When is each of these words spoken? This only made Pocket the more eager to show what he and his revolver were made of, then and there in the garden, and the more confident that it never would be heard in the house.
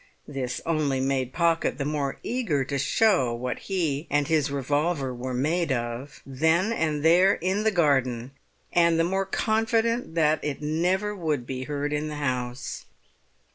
This 0.27 0.61
only 0.65 0.99
made 0.99 1.31
Pocket 1.31 1.77
the 1.77 1.85
more 1.85 2.17
eager 2.23 2.63
to 2.65 2.79
show 2.79 3.35
what 3.35 3.59
he 3.69 4.07
and 4.09 4.27
his 4.27 4.49
revolver 4.49 5.13
were 5.13 5.31
made 5.35 5.71
of, 5.71 6.23
then 6.25 6.73
and 6.73 7.05
there 7.05 7.33
in 7.33 7.61
the 7.61 7.69
garden, 7.69 8.31
and 8.73 8.99
the 8.99 9.03
more 9.03 9.27
confident 9.27 10.15
that 10.15 10.43
it 10.43 10.59
never 10.59 11.15
would 11.15 11.45
be 11.45 11.65
heard 11.65 11.93
in 11.93 12.07
the 12.07 12.15
house. 12.15 12.85